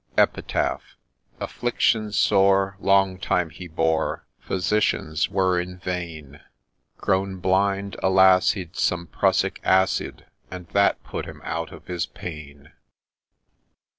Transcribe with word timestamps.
Epitaph. 0.17 0.95
Affliction 1.39 2.11
sore 2.11 2.75
Long 2.79 3.19
time 3.19 3.51
he 3.51 3.67
bore, 3.67 4.25
Physicians 4.39 5.29
were 5.29 5.59
in 5.61 5.77
vain!— 5.77 6.39
Grown 6.97 7.37
blind, 7.37 7.95
alas! 8.01 8.53
he'd 8.53 8.75
Some 8.75 9.05
Prussic 9.05 9.61
Acid, 9.63 10.25
And 10.49 10.65
that 10.69 11.03
put 11.03 11.25
him 11.27 11.39
out 11.43 11.71
of 11.71 11.85
his 11.85 12.07
pain 12.07 12.71